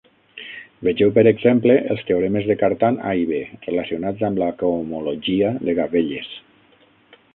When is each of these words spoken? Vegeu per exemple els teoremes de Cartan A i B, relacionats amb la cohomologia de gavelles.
Vegeu 0.85 1.11
per 1.17 1.23
exemple 1.31 1.75
els 1.95 2.01
teoremes 2.07 2.49
de 2.51 2.55
Cartan 2.61 2.97
A 3.11 3.13
i 3.25 3.27
B, 3.33 3.41
relacionats 3.69 4.25
amb 4.31 4.43
la 4.45 4.49
cohomologia 4.63 5.53
de 5.69 5.77
gavelles. 5.83 6.33